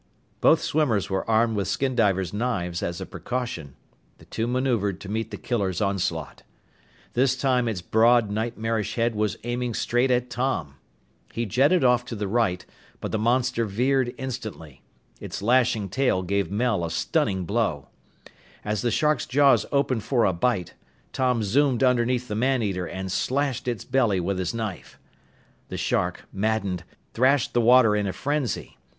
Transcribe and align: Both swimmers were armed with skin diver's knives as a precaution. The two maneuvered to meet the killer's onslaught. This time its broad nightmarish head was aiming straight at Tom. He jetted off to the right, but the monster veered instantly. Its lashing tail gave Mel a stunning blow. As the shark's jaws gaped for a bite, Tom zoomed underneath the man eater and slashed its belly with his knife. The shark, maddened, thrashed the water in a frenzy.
Both 0.39 0.63
swimmers 0.63 1.11
were 1.11 1.29
armed 1.29 1.55
with 1.55 1.67
skin 1.67 1.95
diver's 1.95 2.33
knives 2.33 2.81
as 2.81 2.99
a 2.99 3.05
precaution. 3.05 3.75
The 4.17 4.25
two 4.25 4.47
maneuvered 4.47 4.99
to 5.01 5.09
meet 5.09 5.29
the 5.29 5.37
killer's 5.37 5.79
onslaught. 5.79 6.41
This 7.13 7.35
time 7.35 7.67
its 7.67 7.83
broad 7.83 8.31
nightmarish 8.31 8.95
head 8.95 9.13
was 9.13 9.37
aiming 9.43 9.75
straight 9.75 10.09
at 10.09 10.31
Tom. 10.31 10.77
He 11.31 11.45
jetted 11.45 11.83
off 11.83 12.03
to 12.05 12.15
the 12.15 12.27
right, 12.27 12.65
but 12.99 13.11
the 13.11 13.19
monster 13.19 13.63
veered 13.65 14.15
instantly. 14.17 14.81
Its 15.19 15.39
lashing 15.39 15.87
tail 15.87 16.23
gave 16.23 16.49
Mel 16.49 16.83
a 16.83 16.89
stunning 16.89 17.45
blow. 17.45 17.89
As 18.65 18.81
the 18.81 18.89
shark's 18.89 19.27
jaws 19.27 19.67
gaped 19.71 20.01
for 20.01 20.25
a 20.25 20.33
bite, 20.33 20.73
Tom 21.13 21.43
zoomed 21.43 21.83
underneath 21.83 22.27
the 22.27 22.33
man 22.33 22.63
eater 22.63 22.87
and 22.87 23.11
slashed 23.11 23.67
its 23.67 23.85
belly 23.85 24.19
with 24.19 24.39
his 24.39 24.51
knife. 24.51 24.97
The 25.69 25.77
shark, 25.77 26.25
maddened, 26.33 26.85
thrashed 27.13 27.53
the 27.53 27.61
water 27.61 27.95
in 27.95 28.07
a 28.07 28.13
frenzy. 28.13 28.79